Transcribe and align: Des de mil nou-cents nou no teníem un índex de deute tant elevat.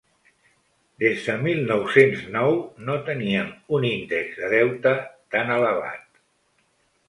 Des 1.03 1.19
de 1.27 1.35
mil 1.47 1.61
nou-cents 1.71 2.23
nou 2.37 2.57
no 2.89 2.97
teníem 3.11 3.53
un 3.79 3.87
índex 3.93 4.43
de 4.43 4.53
deute 4.57 4.97
tant 5.37 5.57
elevat. 5.61 6.23